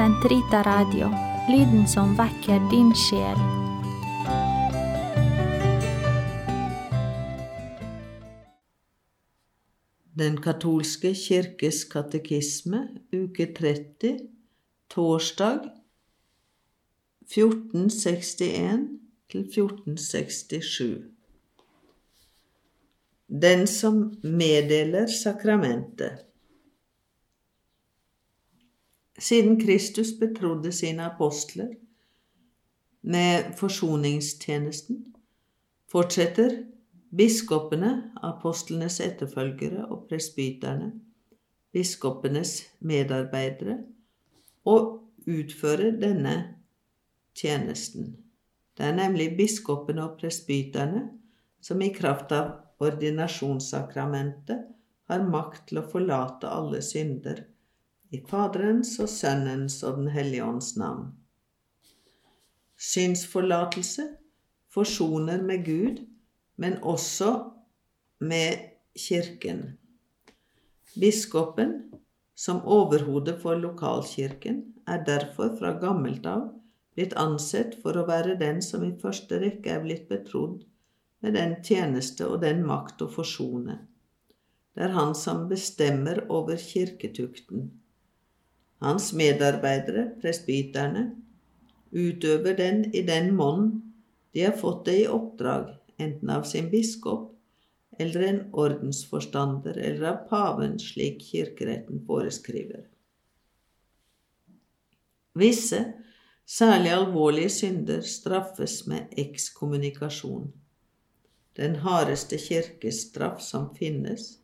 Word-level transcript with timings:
Sentrita 0.00 0.62
Radio, 0.62 1.10
lyden 1.48 1.82
som 1.88 2.14
vekker 2.16 2.62
din 2.70 2.88
sjel. 2.96 3.40
Den 10.16 10.38
katolske 10.40 11.10
kirkes 11.12 11.82
katekisme, 11.92 12.80
uke 13.12 13.50
30, 13.58 14.24
torsdag 14.88 15.68
1461 17.28 18.88
til 19.28 19.44
1467. 19.44 20.96
Den 23.28 23.68
som 23.68 24.00
meddeler 24.24 25.12
sakramentet. 25.12 26.29
Siden 29.20 29.60
Kristus 29.60 30.12
betrodde 30.20 30.72
sine 30.72 31.04
apostler 31.12 31.68
med 33.02 33.52
forsoningstjenesten, 33.56 35.14
fortsetter 35.92 36.54
biskopene, 37.16 38.12
apostlenes 38.22 39.00
etterfølgere 39.00 39.84
og 39.86 40.06
presbyterne, 40.08 40.92
biskopenes 41.72 42.54
medarbeidere, 42.80 43.76
å 44.64 44.76
utføre 45.28 45.92
denne 46.00 46.34
tjenesten. 47.36 48.14
Det 48.72 48.88
er 48.88 48.96
nemlig 48.96 49.34
biskopene 49.36 50.06
og 50.08 50.16
presbyterne 50.20 51.04
som 51.60 51.82
i 51.84 51.92
kraft 51.92 52.32
av 52.32 52.52
ordinasjonssakramentet 52.80 54.68
har 55.12 55.28
makt 55.28 55.68
til 55.68 55.82
å 55.82 55.88
forlate 55.92 56.48
alle 56.48 56.80
synder 56.84 57.44
i 58.10 58.20
Faderens 58.26 58.96
og 59.02 59.08
Sønnens 59.08 59.82
og 59.86 60.00
Den 60.00 60.08
hellige 60.14 60.44
ånds 60.44 60.74
navn. 60.76 61.12
Synsforlatelse 62.80 64.06
forsoner 64.74 65.42
med 65.42 65.64
Gud, 65.64 66.00
men 66.56 66.78
også 66.82 67.50
med 68.18 68.66
Kirken. 68.98 69.78
Biskopen, 71.00 71.92
som 72.34 72.64
overhode 72.64 73.36
for 73.38 73.54
lokalkirken, 73.54 74.64
er 74.86 75.04
derfor 75.04 75.54
fra 75.58 75.76
gammelt 75.78 76.26
av 76.26 76.48
blitt 76.96 77.14
ansett 77.20 77.76
for 77.82 77.96
å 77.96 78.06
være 78.08 78.38
den 78.40 78.58
som 78.64 78.82
i 78.84 78.94
første 79.02 79.38
rekke 79.40 79.76
er 79.76 79.84
blitt 79.84 80.08
betrodd 80.10 80.64
med 81.22 81.36
den 81.38 81.54
tjeneste 81.64 82.26
og 82.26 82.40
den 82.42 82.64
makt 82.66 83.04
å 83.04 83.10
forsone. 83.12 83.76
Det 84.74 84.86
er 84.86 84.96
han 84.96 85.14
som 85.14 85.46
bestemmer 85.50 86.24
over 86.32 86.58
kirketukten. 86.60 87.70
Hans 88.80 89.10
medarbeidere, 89.12 90.06
presbyterne, 90.22 91.10
utøver 91.92 92.56
den 92.56 92.86
i 92.94 93.02
den 93.04 93.34
monn 93.36 93.66
de 94.32 94.46
har 94.46 94.56
fått 94.56 94.86
det 94.86 94.96
i 95.02 95.08
oppdrag, 95.10 95.74
enten 96.00 96.30
av 96.32 96.46
sin 96.48 96.70
biskop 96.72 97.28
eller 98.00 98.22
en 98.24 98.38
ordensforstander 98.56 99.76
eller 99.76 100.06
av 100.08 100.22
paven, 100.30 100.78
slik 100.80 101.20
kirkeretten 101.28 102.00
foreskriver. 102.06 102.86
Visse, 105.36 105.82
særlig 106.48 106.94
alvorlige 106.94 107.50
synder, 107.52 108.00
straffes 108.00 108.86
med 108.88 109.12
ekskommunikasjon, 109.20 110.48
den 111.60 111.76
hardeste 111.84 112.38
kirkestraff 112.40 113.42
som 113.44 113.68
finnes, 113.76 114.39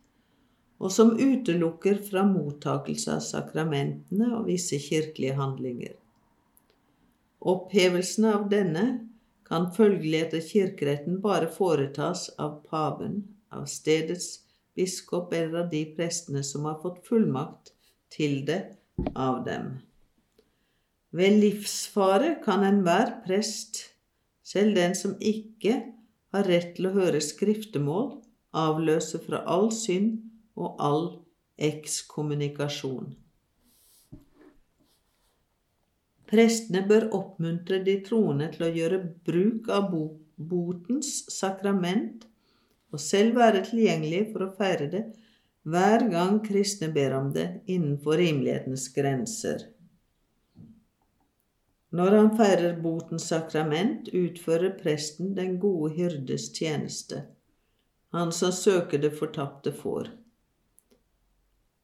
og 0.79 0.93
som 0.93 1.15
utelukker 1.17 2.03
fra 2.05 2.25
mottakelse 2.29 3.15
av 3.17 3.23
sakramentene 3.25 4.33
og 4.37 4.49
visse 4.51 4.79
kirkelige 4.83 5.37
handlinger. 5.39 5.95
Opphevelsen 7.47 8.27
av 8.29 8.49
denne 8.53 8.87
kan 9.47 9.71
følgelig 9.73 10.21
etter 10.25 10.45
kirkeretten 10.45 11.21
bare 11.23 11.49
foretas 11.53 12.29
av 12.43 12.61
paven, 12.67 13.23
av 13.55 13.69
stedets 13.71 14.41
biskop 14.77 15.33
eller 15.33 15.65
av 15.65 15.71
de 15.73 15.85
prestene 15.97 16.43
som 16.45 16.67
har 16.69 16.81
fått 16.83 17.05
fullmakt 17.07 17.73
til 18.13 18.43
det 18.49 18.61
av 19.15 19.45
dem. 19.47 19.77
Ved 21.17 21.39
livsfare 21.41 22.35
kan 22.45 22.65
enhver 22.67 23.21
prest, 23.25 23.79
selv 24.45 24.77
den 24.77 24.95
som 24.99 25.15
ikke 25.23 25.79
har 26.35 26.49
rett 26.51 26.75
til 26.77 26.91
å 26.91 26.97
høre 26.97 27.23
skriftemål, 27.25 28.11
avløse 28.57 29.21
fra 29.23 29.41
all 29.49 29.71
synd 29.75 30.19
og 30.57 30.81
all 30.83 31.07
ekskommunikasjon. 31.57 33.15
Prestene 36.27 36.83
bør 36.89 37.07
oppmuntre 37.15 37.79
de 37.87 38.01
troende 38.07 38.49
til 38.55 38.67
å 38.67 38.73
gjøre 38.75 39.03
bruk 39.29 39.69
av 39.71 39.93
botens 40.37 41.13
sakrament 41.31 42.27
og 42.91 43.03
selv 43.03 43.39
være 43.39 43.63
tilgjengelige 43.69 44.33
for 44.33 44.47
å 44.47 44.53
feire 44.59 44.91
det 44.91 45.05
hver 45.67 46.07
gang 46.11 46.41
kristne 46.43 46.91
ber 46.95 47.15
om 47.17 47.33
det 47.35 47.47
innenfor 47.67 48.19
rimelighetens 48.21 48.89
grenser. 48.95 49.65
Når 51.97 52.15
han 52.19 52.29
feirer 52.39 52.77
botens 52.83 53.29
sakrament, 53.31 54.11
utfører 54.11 54.75
presten 54.79 55.33
den 55.39 55.57
gode 55.63 55.95
hyrdes 55.97 56.51
tjeneste, 56.55 57.23
han 58.15 58.35
som 58.35 58.53
søker 58.55 59.01
det 59.03 59.15
fortapte 59.17 59.73
får. 59.75 60.11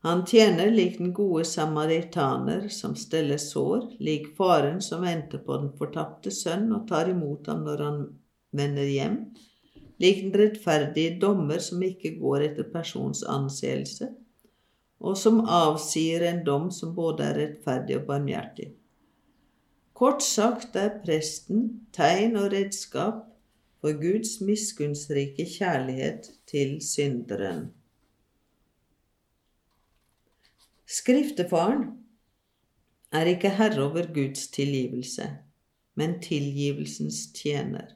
Han 0.03 0.25
tjener 0.27 0.71
lik 0.71 0.99
den 0.99 1.13
gode 1.15 1.45
samaritaner 1.47 2.69
som 2.69 2.97
steller 2.99 3.39
sår, 3.39 3.85
lik 4.03 4.33
faren 4.37 4.81
som 4.83 5.05
venter 5.07 5.39
på 5.39 5.57
den 5.63 5.69
fortapte 5.79 6.31
sønn 6.35 6.73
og 6.75 6.89
tar 6.89 7.11
imot 7.13 7.47
ham 7.47 7.61
når 7.63 7.83
han 7.87 8.01
vender 8.51 8.89
hjem, 8.91 9.19
lik 10.03 10.25
den 10.25 10.33
rettferdige 10.41 11.21
dommer 11.23 11.62
som 11.62 11.85
ikke 11.87 12.17
går 12.19 12.49
etter 12.49 12.67
persons 12.73 13.23
anseelse, 13.23 14.09
og 14.99 15.15
som 15.19 15.45
avsier 15.47 16.25
en 16.27 16.43
dom 16.47 16.71
som 16.75 16.97
både 16.97 17.29
er 17.29 17.39
rettferdig 17.39 18.01
og 18.01 18.09
barmhjertig. 18.11 18.73
Kort 19.95 20.25
sagt 20.27 20.75
er 20.83 20.97
presten 21.05 21.87
tegn 21.95 22.35
og 22.41 22.51
redskap 22.57 23.23
for 23.79 23.95
Guds 24.03 24.41
miskunnsrike 24.43 25.47
kjærlighet 25.47 26.27
til 26.51 26.81
synderen. 26.83 27.69
Skriftefaren 30.93 31.87
er 33.17 33.29
ikke 33.31 33.53
herre 33.57 33.87
over 33.87 34.11
Guds 34.13 34.51
tilgivelse, 34.53 35.25
men 35.97 36.19
tilgivelsens 36.21 37.31
tjener. 37.33 37.95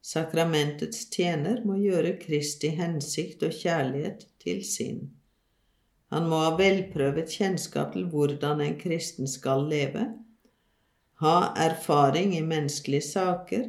Sakramentets 0.00 1.10
tjener 1.12 1.60
må 1.68 1.76
gjøre 1.76 2.14
Kristi 2.22 2.70
hensikt 2.78 3.44
og 3.44 3.52
kjærlighet 3.52 4.24
til 4.40 4.62
sin. 4.64 5.02
Han 6.08 6.30
må 6.30 6.38
ha 6.40 6.54
velprøvet 6.56 7.28
kjennskap 7.36 7.92
til 7.92 8.08
hvordan 8.14 8.64
en 8.64 8.78
kristen 8.80 9.28
skal 9.28 9.66
leve, 9.68 10.06
ha 11.20 11.36
erfaring 11.66 12.32
i 12.38 12.40
menneskelige 12.40 13.10
saker 13.10 13.68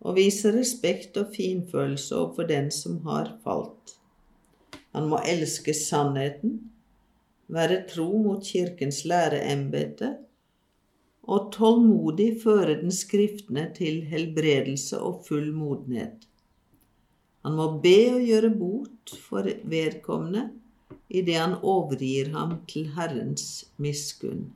og 0.00 0.18
vise 0.18 0.50
respekt 0.58 1.14
og 1.22 1.30
finfølelse 1.36 2.18
overfor 2.18 2.50
den 2.50 2.74
som 2.74 2.98
har 3.06 3.30
falt. 3.46 3.94
Han 4.90 5.06
må 5.12 5.22
elske 5.22 5.70
sannheten 5.76 6.58
være 7.50 7.82
tro 7.90 8.08
mot 8.22 8.44
Kirkens 8.46 9.04
læreembete 9.04 10.14
og 11.30 11.50
tålmodig 11.54 12.30
føre 12.42 12.78
den 12.80 12.92
skriftene 12.94 13.68
til 13.76 14.02
helbredelse 14.10 15.00
og 15.00 15.24
full 15.26 15.52
modenhet. 15.54 16.26
Han 17.44 17.56
må 17.56 17.66
be 17.82 17.98
og 18.14 18.24
gjøre 18.26 18.50
bot 18.58 19.14
for 19.28 19.46
vedkommende 19.64 20.48
idet 21.10 21.38
han 21.40 21.58
overgir 21.62 22.30
ham 22.34 22.60
til 22.70 22.90
Herrens 22.94 23.66
miskunn. 23.82 24.50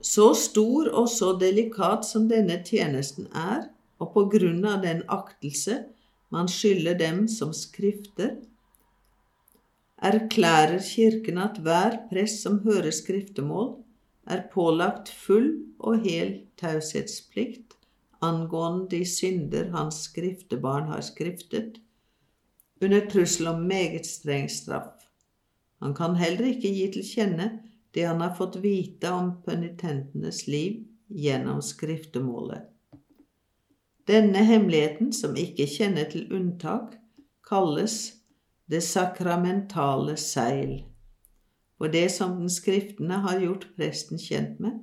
Så 0.00 0.32
stor 0.34 0.88
og 0.96 1.08
så 1.12 1.34
delikat 1.40 2.06
som 2.08 2.28
denne 2.30 2.62
tjenesten 2.64 3.26
er, 3.36 3.68
og 4.00 4.14
på 4.14 4.24
grunn 4.32 4.64
av 4.64 4.80
den 4.80 5.02
aktelse 5.12 5.82
man 6.32 6.48
skylder 6.48 6.96
dem 6.96 7.26
som 7.28 7.52
skrifter, 7.52 8.38
erklærer 10.02 10.78
Kirken 10.84 11.38
at 11.38 11.58
hver 11.62 11.98
prest 12.10 12.42
som 12.42 12.60
hører 12.64 12.90
skriftemål, 12.90 13.74
er 14.26 14.46
pålagt 14.52 15.08
full 15.08 15.50
og 15.78 16.00
hel 16.04 16.40
taushetsplikt 16.60 17.70
angående 18.20 18.88
de 18.90 19.04
synder 19.08 19.70
hans 19.74 20.04
skriftebarn 20.08 20.88
har 20.92 21.00
skriftet, 21.04 21.80
under 22.82 23.04
trussel 23.10 23.48
om 23.48 23.66
meget 23.68 24.06
streng 24.06 24.50
straff. 24.50 25.06
Han 25.80 25.94
kan 25.94 26.16
heller 26.16 26.52
ikke 26.52 26.72
gi 26.72 26.86
til 26.92 27.04
kjenne 27.04 27.50
det 27.94 28.06
han 28.06 28.20
har 28.20 28.36
fått 28.36 28.60
vite 28.62 29.10
om 29.12 29.32
penitentenes 29.44 30.46
liv 30.46 30.84
gjennom 31.08 31.62
skriftemålet. 31.64 32.68
Denne 34.08 34.42
hemmeligheten, 34.44 35.12
som 35.12 35.36
ikke 35.36 35.68
kjenner 35.70 36.08
til 36.10 36.28
unntak, 36.34 36.96
kalles 37.46 38.19
det 38.70 38.82
sakramentale 38.86 40.16
seil. 40.16 40.84
for 41.80 41.88
det 41.88 42.10
som 42.12 42.34
den 42.36 42.50
skriftene 42.50 43.22
har 43.24 43.40
gjort 43.40 43.62
presten 43.76 44.18
kjent 44.20 44.58
med, 44.60 44.82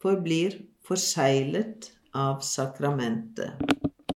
forblir 0.00 0.54
forseglet 0.88 1.90
av 2.16 2.40
sakramentet. 2.40 3.81